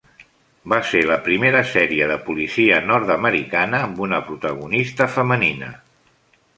[0.71, 5.75] Va ser la primera sèrie de policia nord-americana amb una protagonista femenina.